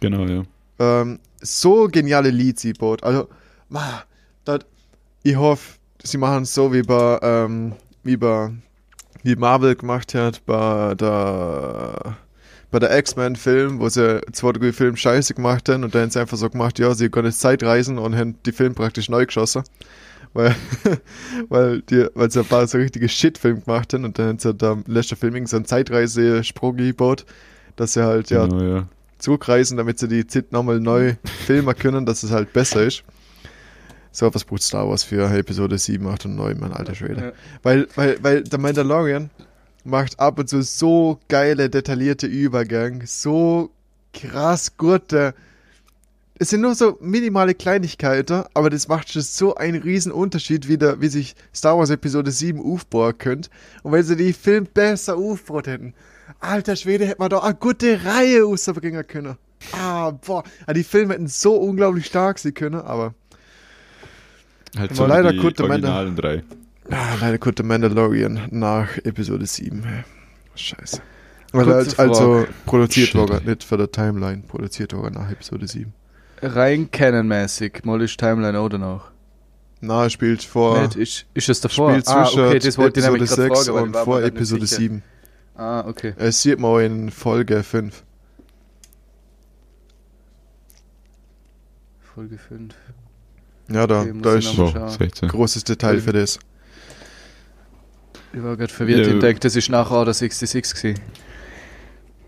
[0.00, 0.42] Genau, ja.
[0.78, 3.02] ähm, so geniale Leads eingebaut.
[3.02, 3.28] Also,
[3.68, 4.02] ma,
[4.44, 4.66] dat,
[5.22, 8.50] ich hoffe, sie machen es so wie bei, ähm, wie bei,
[9.22, 12.16] wie Marvel gemacht hat bei der,
[12.70, 16.20] bei der X-Men-Film, wo sie zwei, drei Filme scheiße gemacht haben und dann haben sie
[16.20, 19.62] einfach so gemacht, ja, sie können jetzt Zeitreisen und haben die Film praktisch neu geschossen.
[20.32, 20.54] Weil,
[21.48, 24.54] weil, die, weil sie ein paar so richtige Shit-Film gemacht haben und dann haben sie
[24.54, 27.26] da im letzten Film so einen Zeitreise-Sprung gebaut,
[27.74, 28.86] dass sie halt, ja, Genau, ja.
[29.20, 31.14] Zurückreisen, damit sie die Zeit nochmal neu
[31.46, 33.04] filmen können, dass es halt besser ist.
[34.12, 37.20] So was braucht Star Wars für Episode 7, 8 und 9, mein alter Schwede.
[37.20, 37.32] Ja.
[37.62, 39.30] Weil, weil, weil der Mandalorian
[39.84, 43.70] macht ab und zu so geile, detaillierte Übergänge, so
[44.12, 45.34] krass gute
[46.42, 50.78] es sind nur so minimale Kleinigkeiten, aber das macht schon so einen riesen Unterschied, wie,
[50.78, 53.50] der, wie sich Star Wars Episode 7 aufbauen könnt.
[53.82, 55.92] Und wenn sie die Film besser aufbaut hätten,
[56.40, 59.36] alter Schwede, hätte man doch eine gute Reihe rausbringen können.
[59.72, 63.14] Ah, boah, ja, die Filme hätten so unglaublich stark sein können, aber
[64.78, 66.42] Halt Aber leider die man- originalen drei.
[66.90, 69.84] ah, leider kommt der Mandalorian nach Episode 7.
[70.54, 71.00] Scheiße.
[71.52, 72.48] Weil also Frage.
[72.66, 75.92] produziert wurde, nicht für der Timeline, produziert wurde nach Episode 7.
[76.42, 79.10] Rein canonmäßig, mal ist Timeline auch danach.
[79.80, 80.94] Na, er spielt vor, Nicht?
[80.96, 81.90] Ist, ist das davor?
[81.90, 84.66] spielt ah, zwischen okay, das wollte ich Episode nämlich gerade 6 fragen, und vor Episode
[84.66, 84.80] sicher.
[84.80, 85.02] 7.
[85.60, 86.14] Ah, okay.
[86.16, 88.02] Es sieht man auch in Folge 5.
[92.14, 92.74] Folge 5.
[93.70, 94.54] Ja, da, Okay, da ist.
[94.98, 95.28] 16.
[95.28, 96.38] großes Detail für das.
[98.32, 101.00] Ich war gerade verwirrt, Ja, ich denke, das ist nach Order 66 gewesen.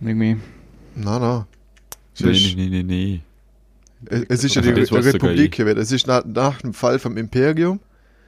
[0.01, 0.37] Irgendwie.
[2.14, 3.21] Es Nee, ist, nee, nee, nee.
[4.07, 5.51] es- ist ja Aber die, Republik ich.
[5.53, 5.79] gewesen.
[5.79, 7.81] Es ist nach, nach dem Fall vom Imperium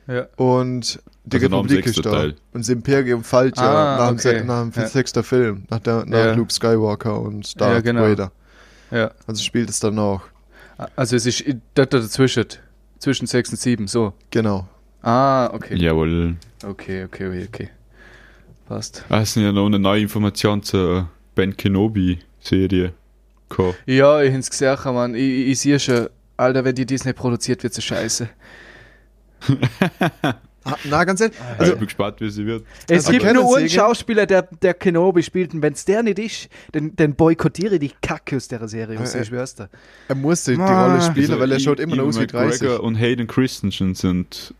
[0.07, 0.27] Ja.
[0.37, 2.11] und die Also dem Republik ist da.
[2.11, 2.35] Teil.
[2.53, 4.39] Und das Imperium fällt ja Ah, nach, dem, okay.
[4.41, 4.89] se- nach dem Ja.
[4.89, 6.33] sechsten Film, nach, der, nach Ja.
[6.35, 8.03] Luke Skywalker und Darth Ja, genau.
[8.03, 8.33] Vader.
[8.91, 9.11] Ja.
[9.27, 10.21] Also spielt es dann auch.
[10.97, 12.45] Also es ist dort dazwischen.
[12.99, 14.13] Zwischen 6 und 7, so.
[14.31, 14.67] Genau.
[15.03, 15.77] Ah, okay.
[15.77, 16.37] Jawohl.
[16.65, 17.69] Okay, okay, okay, okay.
[18.67, 19.05] Passt.
[19.11, 22.93] Ah, es sind ja noch eine neue Information zur Ben Kenobi-Serie
[23.49, 23.75] gekommen.
[23.87, 25.15] Ja, ich hab's gesehen, Mann.
[25.15, 28.29] Ich, ich, ich sehe schon, Alter, wenn die Disney produziert, wird sie scheiße.
[30.67, 31.39] Ah, na, ganz ehrlich.
[31.39, 32.65] Also, Also, ich bin gespannt, wie sie wird.
[32.89, 33.69] Es Also gibt nur einen?
[33.69, 37.93] Schauspieler, der, der Kenobi spielt, und wenn's der nicht ist, dann, dann boykottiere ich die
[38.01, 39.69] Kacke aus der Serie, was Äh, ich schwör's dir.
[40.09, 40.87] er musste die Ah.
[40.87, 42.63] Rolle spielen, Also, weil er schaut immer noch aus wie 30.
[42.63, 44.55] McGregor und Hayden Christensen sind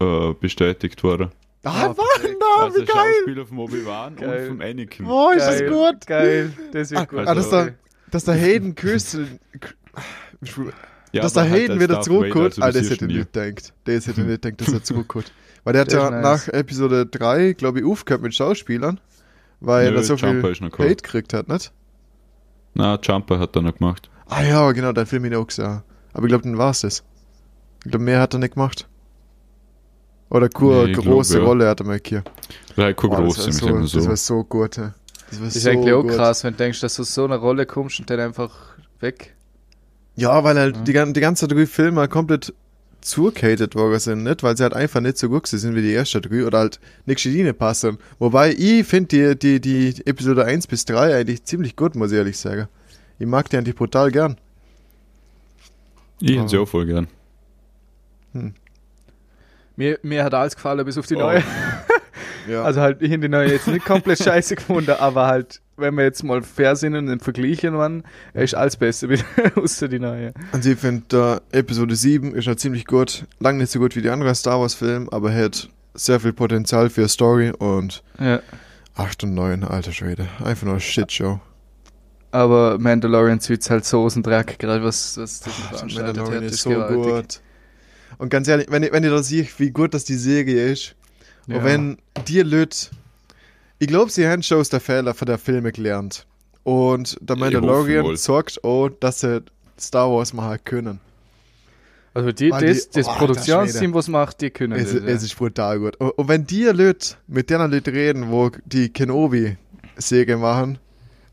[0.00, 1.30] äh, bestätigt worden.
[1.64, 1.96] Ah, Ah, Mann,
[2.40, 2.96] na, also wie geil.
[3.18, 4.46] Schauspieler vom Obi-Wan und Geil.
[4.46, 5.04] vom Anakin.
[5.04, 6.06] Boah, ist das Geil, gut.
[6.06, 7.18] Geil, das wird Ah, gut.
[7.18, 7.74] ah, dass, Also- der,
[8.10, 9.26] dass der Hayden Crystal.
[11.12, 12.56] Ja, dass der halt Hayden als wieder zurückkommt.
[12.62, 13.72] Ah, das das hätte ich nicht gedacht.
[13.84, 15.32] Das hätte ich nicht gedacht, dass er zurückkommt.
[15.64, 16.22] Weil der hat Das ja nice.
[16.22, 19.00] nach Episode 3, glaube ich, aufgehört mit Schauspielern.
[19.60, 20.88] Weil Nö, er so viel Jumper gekommen.
[20.88, 21.72] Hate gekriegt hat, nicht?
[22.74, 24.08] Na, Jumper hat er noch gemacht.
[24.26, 25.82] Ah ja, genau, den Film ich auch gesehen.
[26.12, 27.02] Aber ich glaube, dann war es das.
[27.84, 28.88] Ich glaube, mehr hat er nicht gemacht.
[30.30, 31.48] Oder keine Nee, große glaub, ja.
[31.48, 32.22] Rolle hat er mal hier.
[32.76, 34.08] Keine Boah, das, große, war sagen wir so, das so.
[34.10, 34.76] war so gut.
[34.78, 34.90] hä.
[35.30, 36.12] Das war Das ist so eigentlich auch gut.
[36.12, 39.34] krass, wenn du denkst, dass du so eine Rolle kommst und dann einfach weg.
[40.20, 40.82] Ja, weil halt Ja.
[40.82, 42.52] die, gan- die ganzen drei Filme komplett
[43.00, 44.42] zugehatet worden sind, nicht?
[44.42, 47.24] Weil sie halt einfach nicht so gut sind wie die ersten drei oder halt nicht
[47.24, 47.96] in passen.
[48.18, 52.18] Wobei ich finde die, die, die Episode 1 bis 3 eigentlich ziemlich gut, muss ich
[52.18, 52.68] ehrlich sagen.
[53.18, 54.36] Ich mag die eigentlich brutal gern.
[56.20, 57.08] Ich hätte sie auch voll gern.
[59.76, 61.20] Mir, mir hat alles gefallen, bis auf die Oh.
[61.20, 61.42] neue.
[62.50, 62.62] Ja.
[62.62, 66.04] Also halt, ich habe die neue jetzt nicht komplett scheiße gefunden, aber halt, wenn wir
[66.04, 68.02] jetzt mal fair sind und den vergleichen, man,
[68.34, 70.32] er ist alles besser wieder, außer die neue.
[70.52, 73.24] Also ich finde, äh, Episode 7 ist ja ziemlich gut.
[73.38, 76.90] Lang nicht so gut wie die anderen Star Wars Filme, aber hat sehr viel Potenzial
[76.90, 78.40] für Story und Ja.
[78.96, 80.28] 8 und 9, alter Schwede.
[80.44, 81.40] Einfach nur Shitshow.
[82.32, 86.50] Aber Mandalorian zieht halt so aus dem Dreck, gerade was, was das veranstaltet Mandalorian hat,
[86.50, 87.02] ist ist so gewaltig.
[87.02, 87.40] gut.
[88.18, 90.94] Und ganz ehrlich, wenn ich, wenn ich da sehe, wie gut das die Serie ist,
[91.46, 91.56] Ja.
[91.56, 92.88] und wenn dir Leute,
[93.78, 96.26] ich glaube, sie haben schon aus der Fehler von der Filme gelernt.
[96.62, 99.42] Und der Mandalorian sagt auch, dass sie
[99.78, 101.00] Star Wars machen können.
[102.12, 105.08] Also die, Weil das, die- das oh, Produktionsteam, was macht, die können Es, das, ja.
[105.08, 105.96] es ist brutal gut.
[105.96, 110.78] Und, und wenn die Leute mit denen Leute reden, wo die Kenobi-Serie machen,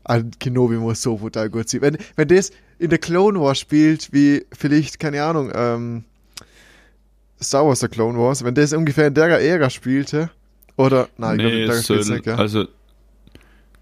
[0.04, 1.82] ah, Kenobi muss so brutal gut sein.
[1.82, 6.04] Wenn, wenn das in der Clone Wars spielt, wie vielleicht, keine Ahnung, ähm,
[7.40, 10.30] Star Wars der Clone Wars, wenn das ungefähr in der Ära spielte,
[10.76, 12.34] oder, nein, ich nee, glaube, in der es soll, spielt's nicht, gell?
[12.34, 12.66] also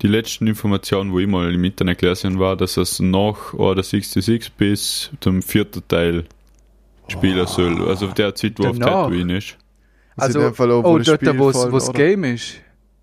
[0.03, 3.83] die letzten Informationen, wo ich mal im Internet gelesen habe, war, dass es nach Order
[3.83, 6.25] 66 bis zum vierten Teil
[7.09, 7.89] spielen soll.
[7.89, 9.05] Also auf der Zeit, wo auf Danach?
[9.05, 9.57] Tatooine ist.
[10.17, 11.93] Also, Also, in dem Fall wo oh, das dort, Spiel wo es?
[11.93, 12.55] Game ist.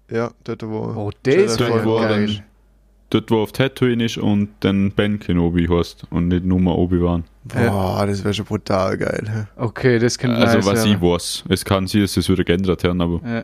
[0.10, 0.94] Ja, dort, wo.
[0.96, 2.44] Oh, das wäre geil.
[3.13, 7.23] Dort, wo auf Tatooine ist und dann Ben Kenobi heißt und nicht nur Obi-Wan.
[7.43, 9.47] Boah, das wäre schon brutal geil.
[9.56, 10.93] Okay, das könnte Also nice was werden.
[10.95, 11.43] ich weiß.
[11.49, 13.43] Es kann sein, dass es wieder geändert haben, aber Ja,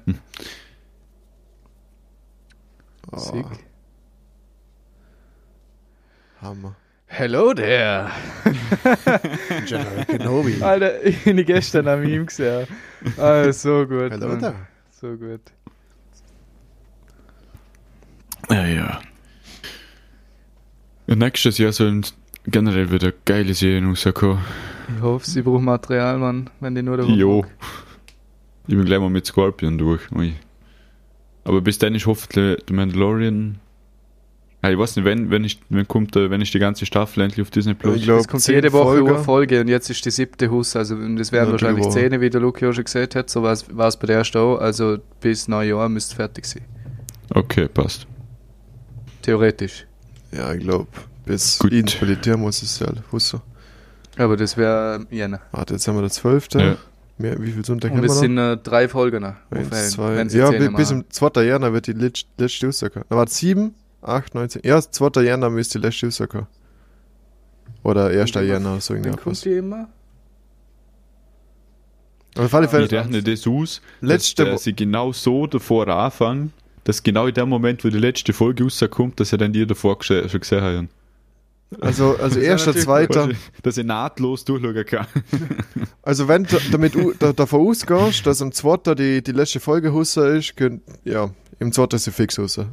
[3.11, 3.45] Oh, sick.
[6.41, 6.75] Hammer.
[7.07, 8.09] Hello there.
[9.67, 10.61] General Kenobi.
[10.61, 12.67] Alter, ich bin gestern am Meme gesehen.
[13.17, 14.11] Ah, so gut.
[14.11, 14.39] Hello Mann.
[14.39, 14.55] there.
[14.91, 15.41] So gut.
[18.51, 18.99] Ja, ja.
[21.09, 22.05] Ja, nächstes Jahr sollen
[22.45, 24.37] generell wieder geile Serien rauskommen.
[24.95, 27.43] Ich hoffe, sie brauchen Material, Mann, wenn die nur da Jo.
[28.67, 30.01] Ich bin gleich mal mit Scorpion durch.
[30.11, 30.33] Ui.
[31.45, 33.57] Aber bis dann ist hoffentlich der Mandalorian
[34.61, 37.41] Ja, ich weiß nicht, wenn, wenn, ich, wenn, kommt, wenn ist die ganze Staffel endlich
[37.41, 37.95] auf Disney Plus?
[37.95, 39.07] Ich glaub, Es kommt zehn jede Woche Folgen.
[39.07, 41.89] eine Folge und jetzt ist die siebte Hus, also das wären Ja, wahrscheinlich.
[41.89, 44.57] Zähne, wie der Luke ja schon gesagt hat, so war es bei der ersten auch,
[44.57, 46.61] also bis Neujahr müsste fertig sein.
[47.33, 48.05] Okay, passt.
[49.23, 49.87] Theoretisch.
[50.31, 50.87] Ja, ich glaube,
[51.25, 51.71] bis Gut.
[51.73, 53.41] ins Militär muss es ja Husso.
[54.17, 55.41] Aber das wäre Jänner.
[55.51, 56.47] Warte, jetzt haben wir der 12.
[56.55, 56.77] Ja.
[57.17, 58.19] Mehr, wie viel Sonntag haben es wir noch?
[58.21, 59.33] sind äh, drei Folgen noch.
[59.51, 61.41] Eins, zwei, wenn sie ja, bis im 2.
[61.43, 63.03] Januar wird die letz- letzte rauskommen.
[63.09, 64.61] Da war 7, 8, 19.
[64.63, 65.21] Ja, 2.
[65.23, 66.47] Januar müsste die letzte rauskommen.
[67.83, 68.35] Oder 1.
[68.35, 69.21] Und Januar, so irgendwas.
[69.21, 69.89] kommt die immer?
[72.35, 75.87] Aber auf alle Ich Fälle, rechne das aus, Letzte dass äh, sie genau so davor
[75.87, 79.65] anfangen, dass genau in dem Moment, wo die letzte Folge rauskommt, dass sie dann die
[79.65, 80.89] davor schon gesehen haben.
[81.81, 82.65] also, also ist 1.
[82.65, 83.07] natürlich 2.
[83.63, 85.05] Dass ich nahtlos durchschauen kann.
[86.01, 88.95] Also wenn du damit davon ausgehst, dass am 2.
[88.95, 91.87] die, die letzte Folge Husse ist, könnt, ja, im 2.
[91.91, 92.69] ist sie fix Husse.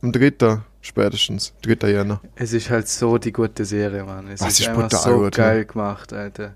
[0.00, 0.60] Am 3.
[0.80, 1.90] spätestens, 3.
[1.90, 2.22] Januar.
[2.36, 4.28] Es ist halt so die gute Serie, Mann.
[4.28, 5.44] Es Das ist, ist einfach so gut, ja.
[5.44, 6.54] geil gemacht, Alter.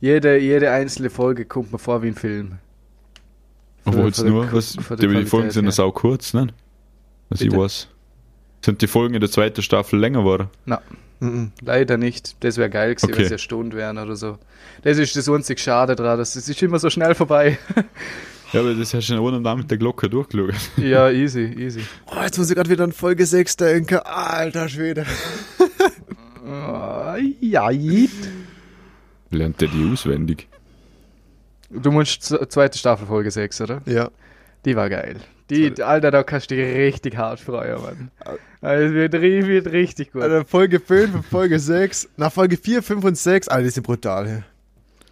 [0.00, 2.58] Jede, jede einzelne Folge kommt mir vor wie ein Film.
[3.88, 5.72] Obwohl es nur, was, die, die Folgen sind ja ja.
[5.72, 6.48] sau kurz, ne?
[7.28, 7.88] Was ich weiß.
[8.64, 10.48] Sind die Folgen in der zweiten Staffel länger geworden?
[11.20, 11.52] Mhm.
[11.60, 12.36] Leider nicht.
[12.44, 13.18] Das wäre geil gewesen, Okay.
[13.18, 14.38] wenn es eine Stunde wären oder so.
[14.82, 16.18] Das ist das einzig Schade dran.
[16.18, 17.58] Das ist immer so schnell vorbei.
[18.52, 20.54] Ja, aber das hast du ja ohne Namen mit der Glocke durchgeschaut.
[20.78, 21.82] ja, easy, easy.
[22.06, 23.98] Oh, jetzt muss ich gerade wieder an Folge 6 denken.
[23.98, 25.04] Alter Schwede.
[26.50, 27.68] Oh, ja.
[29.30, 30.48] Lernt der die auswendig?
[31.70, 33.82] Du musst zweite Staffel Folge 6, oder?
[33.86, 34.10] Ja.
[34.64, 35.16] Die war geil.
[35.50, 38.10] Die, Alter, da kannst du dich richtig hart freuen, Mann.
[38.60, 40.22] Also, es wird, wird richtig gut.
[40.22, 42.08] Also Folge 5 und Folge 6.
[42.16, 43.48] Nach Folge 4, 5 und 6.
[43.48, 44.44] Alter, die sind brutal.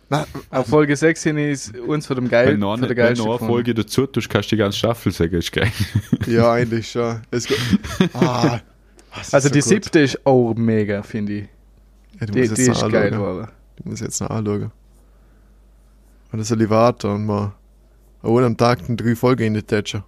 [0.08, 3.16] Na, Auf Folge 6 hin ist uns von dem geil, Wenn noch von der wenn
[3.16, 3.48] noch eine.
[3.48, 5.70] Folge dazu tust, kannst du die ganze Staffel sagen, ist geil.
[6.26, 7.20] ja, eigentlich schon.
[8.12, 8.60] Ah,
[9.32, 9.68] Also so die gut.
[9.68, 11.48] siebte ist auch mega, finde ich.
[12.20, 13.10] Ja, die, Die, ist geil anschauen.
[13.10, 13.48] geworden.
[13.78, 14.70] Die muss jetzt noch anschauen.
[16.32, 17.52] Und das soll ich warten und mal
[18.22, 20.04] ohne am Tag den drei Folgen in die Tätscher.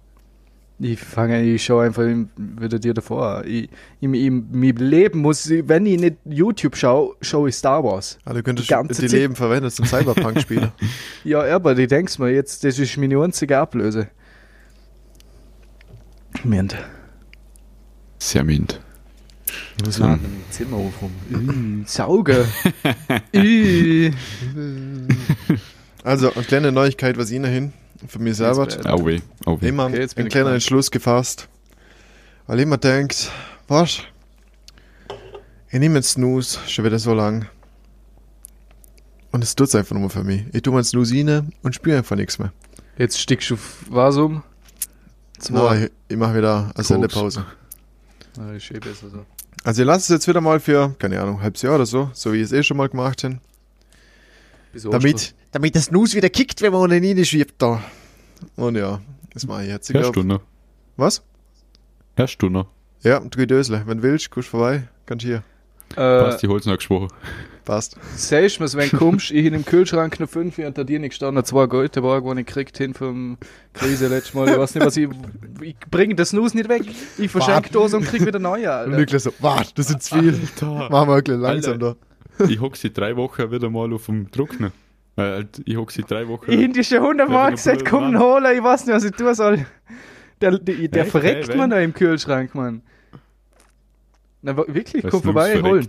[0.81, 2.03] Ich fange, ich schaue einfach
[2.37, 3.43] wieder dir davor.
[3.45, 7.83] Ich, in, in meinem Leben muss ich, wenn ich nicht YouTube schaue, schaue ich Star
[7.83, 8.17] Wars.
[8.23, 9.19] Ah, du könntest Die ganze die Zeit.
[9.19, 10.71] Leben verwenden zum Cyberpunk-Spieler.
[11.25, 14.07] Ja, aber ich denk's mir jetzt, das ist meine einzige Ablöse.
[16.43, 16.77] Moment.
[18.19, 18.79] Sehr mint.
[19.83, 21.83] Was war denn im Zimmer aufrum?
[21.85, 22.45] Sauger.
[26.03, 27.73] Also, eine kleine Neuigkeit, was ich Ihnen hin
[28.07, 28.67] für mich selber.
[28.85, 29.67] Au weh, au weh.
[29.67, 30.53] Immer Okay, jetzt bin einen kleinen.
[30.53, 31.47] Entschluss gefasst.
[32.47, 33.31] Weil ich mir denkt,
[33.67, 33.99] was?
[35.71, 37.47] Ich nehme jetzt Snooze schon wieder so lang.
[39.31, 40.43] Und es tut's einfach nur für mich.
[40.53, 42.51] Ich tue mir einen Snooze rein und spüre einfach nichts mehr.
[42.97, 44.43] Jetzt stickst du auf was um?
[45.49, 46.87] Nein, ich, ich mache wieder eine Koks.
[46.87, 47.45] Sendepause.
[48.39, 49.25] Ah, ist eh besser so.
[49.63, 52.09] Also ich lasse es jetzt wieder mal für, keine Ahnung, ein halbes Jahr oder so,
[52.13, 53.39] so wie ich es eh schon mal gemacht habe.
[54.73, 57.81] Damit, damit das Snooze wieder kickt, wenn man unten schiebt da.
[58.55, 59.01] Und ja,
[59.33, 59.89] das mache ich jetzt.
[59.89, 60.41] Ich Hörst du glaub, noch?
[60.97, 61.23] was?
[62.15, 62.67] Hörst du noch?
[63.01, 63.83] Ja, drei Dösle.
[63.85, 64.83] Wenn du willst, kommst du vorbei.
[65.05, 65.43] Kannst hier.
[65.93, 67.07] Äh, Passt, ich hol's noch gesprochen.
[67.65, 67.95] Passt.
[68.15, 71.11] Sagst mir's, wenn du kommst, ich in dem Kühlschrank noch fünf und da dir nicht
[71.11, 73.37] gestanden, zwei Goldberg, die ich gekriegt hin vom
[73.73, 74.49] Krise letztes Mal.
[74.49, 75.09] Ich weiß nicht, was ich.
[75.61, 76.83] Ich bringe das Snus nicht weg.
[77.17, 78.97] Ich verschenke Dose und krieg wieder neue, Und Alter.
[78.97, 80.33] Niklas so, warte, das sind zu viel.
[80.33, 80.89] Alter.
[80.89, 81.95] Machen wir ein bisschen langsam da.
[82.47, 84.71] Ich hock seit drei Wochen wieder mal auf dem Trockner.
[85.17, 86.49] Äh, ich hock seit drei Wochen.
[86.51, 89.33] Ich hab dir schon hundertmal Ja, gesagt, komm holen, ich weiß nicht, was ich tun
[89.35, 89.65] soll.
[90.41, 91.11] Der, der, der Echt?
[91.11, 92.81] verreckt Hey, man da im Kühlschrank, Mann.
[94.41, 95.81] Na, wirklich, Was komm vorbei, hol.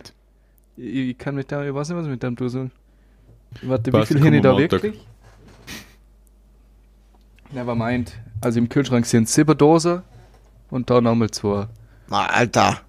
[0.76, 2.70] Ich, ich kann mit dem, ich weiß nicht, was ich mit dem tun soll.
[3.62, 4.82] Warte, Passt, wie viel hin ich da Montag.
[4.82, 5.06] wirklich?
[7.52, 8.12] Never mind.
[8.40, 10.02] Also im Kühlschrank sind sieben Dosen
[10.70, 11.66] und da nochmal zwei.
[12.08, 12.80] Na, Alter.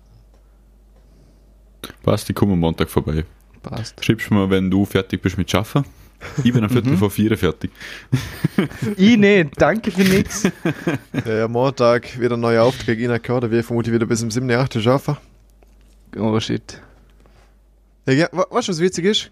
[2.03, 3.25] Passt, ich komme am Montag vorbei.
[3.63, 4.03] Passt.
[4.03, 5.85] Schreibst mir, wenn du fertig bist mit Schaffen.
[6.43, 6.97] Ich bin am Viertel Mhm.
[6.97, 7.71] vor vier fertig.
[8.97, 10.43] ich nicht, danke für nix.
[11.25, 13.43] Ja, ja, Montag wieder ein neuer Auftrag reingehört.
[13.43, 14.49] Da wir vermutlich wieder bis zum 7.
[14.51, 14.81] 8.
[14.81, 15.17] schaffen.
[16.17, 16.79] Oh shit.
[18.07, 19.31] Ja, ja, weißt du, was witzig ist?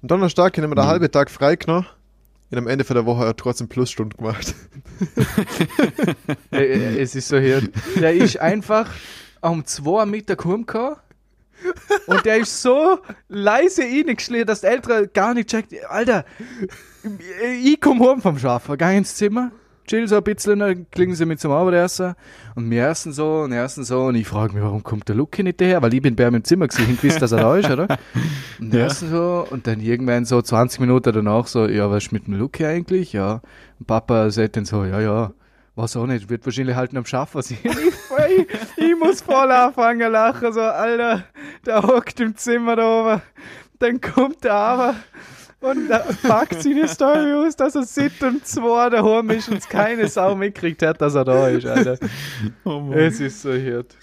[0.00, 0.88] Am Donnerstag haben wir den Mhm.
[0.88, 1.86] halben Tag frei genommen.
[2.50, 4.54] Und am Ende von der Woche hat er trotzdem Plusstunden gemacht.
[6.52, 7.62] Äh, äh, es ist so hier.
[8.00, 8.90] Der ist einfach
[9.40, 10.96] um 2 am Mittag heimgekommen
[12.06, 12.98] und der ist so
[13.28, 15.72] leise reingeschlichen, dass der Ältere gar nicht checkt.
[15.88, 16.24] Alter,
[17.62, 19.50] ich komme heim vom Schaffen, geh ins Zimmer,
[19.86, 22.14] chill so ein bisschen, dann klingen sie mit zum Abendessen
[22.54, 25.42] und wir essen so und essen so und ich frage mich, warum kommt der Lucky
[25.42, 25.82] nicht daher?
[25.82, 27.88] Weil ich bin bei ihm im Zimmer gewesen, ich wusste, dass er da ist, oder?
[28.60, 28.86] Und wir Ja.
[28.86, 32.34] essen so und dann irgendwann so 20 Minuten danach so, ja, was ist mit dem
[32.38, 33.12] Lucky eigentlich?
[33.12, 33.42] Ja.
[33.80, 35.32] Und Papa sagt dann so, ja, ja,
[35.74, 37.58] weiß auch nicht, wird wahrscheinlich halt am Schaffen sein.
[38.28, 41.24] Ich, ich, ich muss voll anfangen lachen, so, Alter,
[41.66, 43.22] der hockt im Zimmer da oben.
[43.78, 44.94] Dann kommt der aber
[45.60, 45.88] und
[46.22, 50.34] packt seine Story aus, dass er sitzt und zwei daheim ist und es keine Sau
[50.34, 51.98] mitgekriegt hat, dass er da ist, Alter.
[52.64, 52.92] Oh.
[52.92, 53.96] Es ist so hart.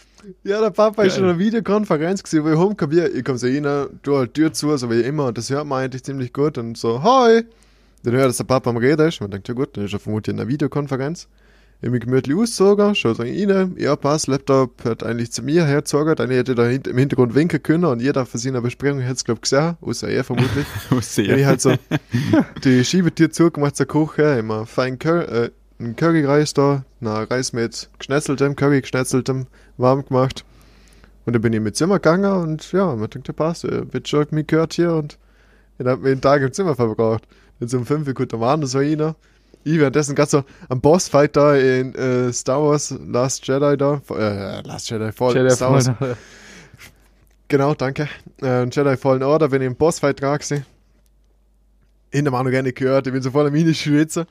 [0.44, 1.20] Ja, der Papa ist Geil.
[1.20, 4.42] schon in einer Videokonferenz gewesen, wo ich heimkomme, ich komme so rein, du halt die
[4.42, 7.44] Tür zu, so wie immer, und das hört man eigentlich ziemlich gut, und so, hi!
[8.04, 10.00] Dann hört, dass der Papa am Reden ist, man denkt, ja gut, dann ist er
[10.00, 11.28] vermutlich in einer Videokonferenz.
[11.82, 16.14] Ich mich gemütlich ausgezogen, schaut so rein, ja, passt, Laptop hat eigentlich zu mir hergezogen,
[16.16, 19.24] dann hätte da hint- im Hintergrund winken können, und jeder von seiner Besprechung hätte es,
[19.24, 20.66] glaub ich, gesehen, außer er vermutlich.
[20.92, 21.02] Ja.
[21.02, 21.38] sehr.
[21.38, 21.74] Ich halt so
[22.66, 27.90] die Schiebetür zugemacht zur Küche, immer fein Curry, äh, ein Curry-Reis da, na Reis mit
[27.98, 30.44] geschnetzeltem, Curry geschnetzeltem, warm gemacht.
[31.26, 34.10] Und dann bin ich mein Zimmer gegangen und ja, man denkt, ja passt, äh, wird
[34.10, 35.18] schon mich gehört hier und
[35.78, 37.26] dann hab mir den Tag im Zimmer verbracht.
[37.62, 39.00] Jetzt um 5 Uhr kommt der Mann, so rein.
[39.00, 39.14] Ich
[39.64, 44.90] währenddessen ganz so am Bossfight da in äh, Star Wars Last Jedi da, äh, Last
[44.90, 45.90] Jedi, Fall, dir Star Wars,
[47.50, 48.08] Genau, danke.
[48.42, 50.66] Äh, Jedi Fallen Order, wenn ich im Bossfight dran gewesen.
[52.12, 54.26] In der Manu gerne gehört, ich bin so voll am Mini-Schwitzer.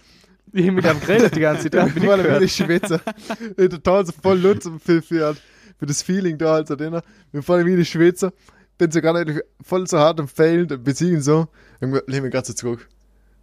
[0.53, 1.75] ich mit dem geredet die ganze Zeit.
[1.89, 2.41] Ich bin bin voll am gehört.
[2.41, 3.01] Mini-Schwitzer.
[3.41, 5.43] Ich bin total so voll Lutz für, für, halt,
[5.79, 7.01] für das Feeling da, also den.
[7.33, 8.33] Bin voll am Mini-Schwitzer.
[8.79, 11.49] Bin so gerade voll so hart am Failen, besiegen so.
[11.81, 12.89] Irgendwann lehne mich gerade so zurück.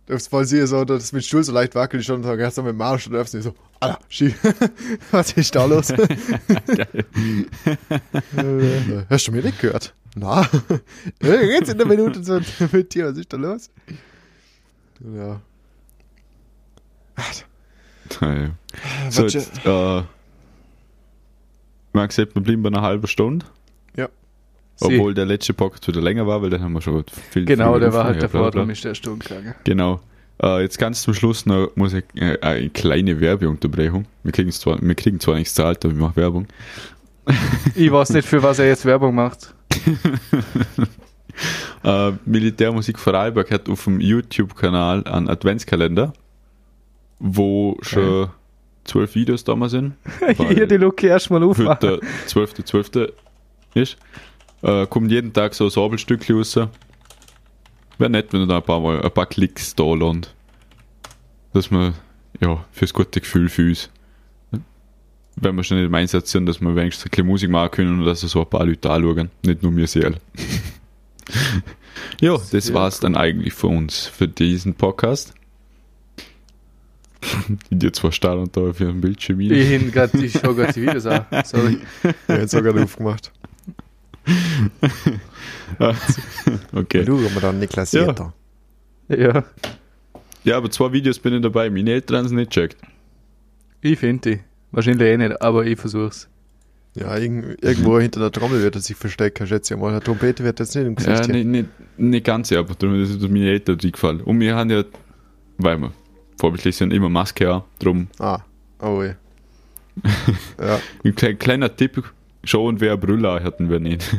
[0.07, 2.61] Darfst voll sehen, so, dass mein Stuhl so leicht wackelt, ich schon so ganz so
[2.61, 4.37] mit dem Marsch und nicht so, Alter, schief.
[5.11, 5.89] Was ist da los?
[8.37, 9.93] Äh, Hast du mir nicht gehört?
[10.15, 10.47] Na,
[11.21, 12.39] jetzt in der Minute so
[12.71, 13.69] mit dir, was ist da los?
[15.01, 15.41] Ja.
[18.21, 18.49] Ja, ja.
[19.09, 20.07] So, jetzt, äh, haben
[22.07, 23.45] gesagt, wir bleiben bei einer halben Stunde.
[24.81, 27.81] Obwohl der letzte Podcast wieder länger war, weil dann haben wir schon viel Genau, viel
[27.81, 29.55] der war halt davor, darum ist der Stunde gegangen.
[29.63, 30.01] Genau.
[30.43, 34.05] Äh, jetzt ganz zum Schluss noch muss ich äh, eine kleine Werbeunterbrechung.
[34.23, 36.47] Wir kriegen zwar, wir kriegen zwar nichts zahlt, aber wir machen Werbung.
[37.73, 39.53] Ich weiß nicht, für was er jetzt Werbung macht.
[41.83, 46.13] Äh, Militärmusik Vorarlberg hat auf dem YouTube-Kanal einen Adventskalender,
[47.19, 48.29] wo schon
[48.85, 49.93] zwölf Videos da mal sind.
[50.49, 51.77] Hier die Luke erstmal aufmachen.
[51.81, 53.11] der 12.12.
[53.75, 53.97] ist.
[54.65, 56.55] Äh, kommt jeden Tag so ein Sabelstückchen raus.
[57.97, 60.33] Wäre nett, wenn du da ein paar, Mal, ein paar Klicks da lohnt.
[61.53, 61.93] Dass wir,
[62.41, 63.91] ja, fürs gute Gefühl für uns.
[65.35, 67.99] Wenn wir schon nicht im Einsatz sind, dass wir wenigstens ein bisschen Musik machen können
[67.99, 69.29] und dass so ein paar Leute anschauen.
[69.43, 70.17] Nicht nur mir selber.
[72.21, 75.35] ja, das Sehr war's dann eigentlich für uns, für diesen Podcast.
[77.69, 79.39] Die dir zwar starren da auf ihrem Bildschirm.
[79.41, 81.25] Ich hin grad, ich schau grad die Videos an.
[81.45, 81.79] Sorry.
[82.27, 83.31] Ja, jetzt sogar aufgemacht.
[86.73, 87.05] okay.
[87.05, 88.07] Du, haben wir dann Niklas Ja.
[88.07, 88.33] Jeter.
[89.07, 89.43] Ja,
[90.43, 91.69] Ja, aber zwei Videos bin ich dabei.
[91.69, 92.77] Meine Eltern haben es nicht gecheckt.
[93.81, 94.39] ich finde die.
[94.71, 96.27] Wahrscheinlich eh nicht, aber ich versuch's.
[96.95, 99.91] Ja, irgend, irgendwo hinter der Trommel wird er sich verstecken, schätze ich mal.
[99.91, 103.01] Der Trompete wird jetzt nicht im Gesicht Ja, nicht, nicht, nicht ganz, ja, aber darum
[103.01, 104.21] ist es meine Eltern eingefallen.
[104.21, 104.83] Und wir haben ja,
[105.57, 105.91] weil wir
[106.39, 107.63] vorbildlich sind, immer Maske an.
[107.79, 108.39] Drum Ah,
[108.81, 109.13] oh je.
[110.59, 112.03] ja, ein kleiner Tipp,
[112.45, 114.15] schauen, wer eine Brille hatten wir nicht.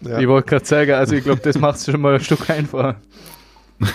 [0.00, 0.18] ja.
[0.20, 2.96] Ich wollte gerade sagen, also ich glaube, das macht es schon mal ein Stück einfacher.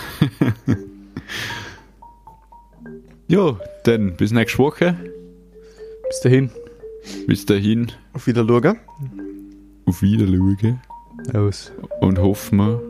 [3.28, 4.96] ja, dann bis nächste Woche.
[6.08, 6.50] Bis dahin.
[7.26, 8.78] Bis dahin, Auf Wiedersehen.
[9.86, 10.80] auf Wiedersehen
[11.34, 11.72] Aus.
[12.00, 12.80] und hoffen wir.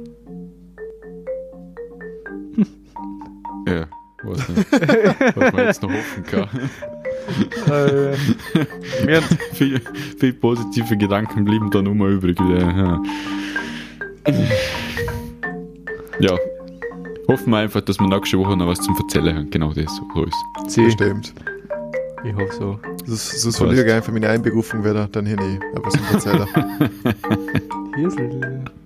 [3.72, 3.86] ja,
[4.22, 4.72] weiß nicht.
[5.36, 6.48] Was man jetzt noch hoffen kann.
[7.70, 9.20] äh,
[9.54, 9.80] viel,
[10.18, 12.38] viel positive Gedanken blieben da nur mal übrig.
[12.38, 13.00] Ja.
[16.20, 16.36] ja.
[17.28, 19.50] Hoffen wir einfach, dass wir nächste Woche noch was zum Erzählen haben.
[19.50, 20.34] Genau das, so ist
[20.74, 20.84] sie.
[20.84, 21.34] Bestimmt.
[22.24, 22.78] Ich hoffe so.
[23.06, 25.62] Das, so verliere ich einfach meine Einberufung wieder, dann hier nicht.
[25.74, 26.46] Aber zum Erzähler.
[27.96, 28.34] Hier ist es.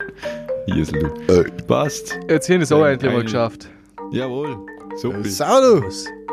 [0.67, 1.33] Hiesel, du.
[1.33, 1.45] Äh.
[1.67, 2.19] Passt.
[2.29, 3.69] Jetzt haben wir es auch endlich mal geschafft.
[4.11, 4.57] Jawohl.
[4.97, 5.25] Super.
[5.25, 6.26] Sau du!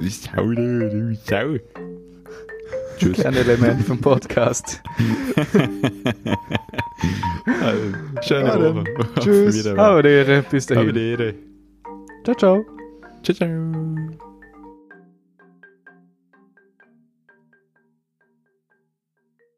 [0.00, 1.56] Sau, du, Sau.
[2.98, 3.22] Tschüss.
[3.22, 4.82] Kein Element vom Podcast.
[7.60, 7.82] Also,
[8.22, 8.74] schöne Ja.
[8.74, 8.84] Woche.
[9.20, 9.66] Tschüss.
[9.66, 10.44] Auf Wiedersehen.
[10.50, 10.94] Bis dahin.
[10.94, 11.34] die Ehre.
[12.24, 12.64] Ciao, ciao.
[13.22, 14.25] Ciao, ciao.